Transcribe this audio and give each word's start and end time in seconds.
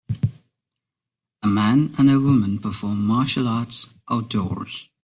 A 1.43 1.47
man 1.47 1.93
and 1.95 2.09
a 2.09 2.19
woman 2.19 2.57
perform 2.57 3.05
martial 3.05 3.47
arts 3.47 3.93
outdoors. 4.09 4.89